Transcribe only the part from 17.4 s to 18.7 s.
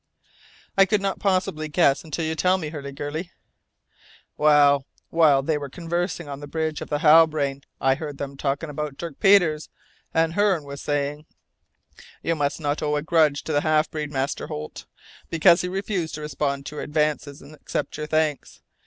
accept your thanks!